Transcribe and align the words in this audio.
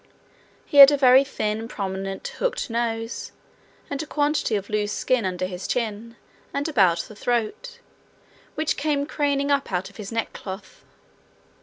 He 0.65 0.77
had 0.77 0.89
a 0.89 0.97
very 0.97 1.23
thin, 1.23 1.67
prominent, 1.67 2.27
hooked 2.39 2.71
nose, 2.71 3.31
and 3.87 4.01
a 4.01 4.07
quantity 4.07 4.55
of 4.55 4.67
loose 4.67 4.91
skin 4.91 5.25
under 5.25 5.45
his 5.45 5.67
chin 5.67 6.15
and 6.55 6.67
about 6.67 7.01
the 7.01 7.15
throat, 7.15 7.77
which 8.55 8.77
came 8.77 9.05
craning 9.05 9.51
up 9.51 9.71
out 9.71 9.91
of 9.91 9.97
his 9.97 10.11
neckcloth. 10.11 10.83